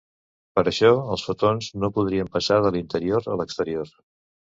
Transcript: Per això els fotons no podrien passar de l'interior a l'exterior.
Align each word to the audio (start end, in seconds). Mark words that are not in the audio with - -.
Per 0.59 0.63
això 0.71 0.89
els 1.17 1.27
fotons 1.27 1.69
no 1.83 1.91
podrien 1.99 2.35
passar 2.39 2.61
de 2.67 2.75
l'interior 2.79 3.33
a 3.37 3.41
l'exterior. 3.43 3.99